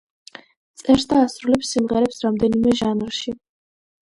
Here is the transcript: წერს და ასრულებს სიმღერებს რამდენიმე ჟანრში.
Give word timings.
წერს 0.81 1.05
და 1.11 1.19
ასრულებს 1.25 1.69
სიმღერებს 1.75 2.25
რამდენიმე 2.25 2.75
ჟანრში. 2.81 3.37